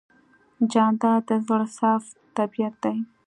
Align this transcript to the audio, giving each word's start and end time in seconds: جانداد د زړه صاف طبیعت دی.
جانداد 0.71 1.21
د 1.29 1.31
زړه 1.45 1.67
صاف 1.77 2.03
طبیعت 2.37 2.75
دی. 2.83 2.97